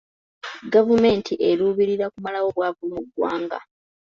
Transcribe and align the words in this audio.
Gavumenti 0.73 1.33
eruubirira 1.49 2.05
kumalawo 2.13 2.49
bwavu 2.55 2.83
mu 2.93 2.99
ggwanga. 3.05 3.59